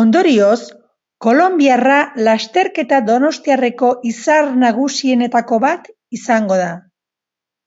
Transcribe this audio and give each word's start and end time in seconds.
Ondorioz, 0.00 0.56
kolonbiarra 1.26 1.96
lasterketa 2.28 3.00
donostiarreko 3.08 3.94
izar 4.14 4.52
nagusienetako 4.66 5.64
bat 5.68 5.94
izango 6.22 6.66
da. 6.66 6.74